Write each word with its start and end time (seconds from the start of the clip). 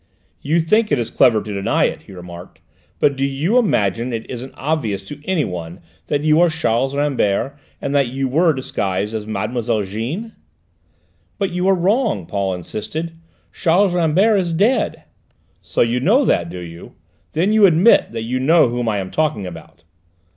"You 0.41 0.59
think 0.59 0.91
it 0.91 0.97
is 0.97 1.11
clever 1.11 1.43
to 1.43 1.53
deny 1.53 1.83
it," 1.83 2.01
he 2.01 2.11
remarked, 2.11 2.59
"but 2.99 3.15
do 3.15 3.23
you 3.23 3.59
imagine 3.59 4.11
it 4.13 4.27
isn't 4.31 4.55
obvious 4.57 5.03
to 5.03 5.21
anyone 5.27 5.79
that 6.07 6.21
you 6.23 6.41
are 6.41 6.49
Charles 6.49 6.95
Rambert, 6.95 7.55
and 7.79 7.93
that 7.93 8.07
you 8.07 8.27
were 8.27 8.51
disguised 8.51 9.13
as 9.13 9.27
Mademoiselle 9.27 9.83
Jeanne?" 9.83 10.35
"But 11.37 11.51
you 11.51 11.67
are 11.67 11.75
wrong," 11.75 12.25
Paul 12.25 12.55
insisted. 12.55 13.11
"Charles 13.53 13.93
Rambert 13.93 14.39
is 14.39 14.53
dead." 14.53 15.03
"So 15.61 15.81
you 15.81 15.99
know 15.99 16.25
that, 16.25 16.49
do 16.49 16.61
you? 16.61 16.95
Then 17.33 17.53
you 17.53 17.67
admit 17.67 18.11
that 18.11 18.23
you 18.23 18.39
know 18.39 18.69
whom 18.69 18.89
I 18.89 18.97
am 18.97 19.11
talking 19.11 19.45
about?" 19.45 19.83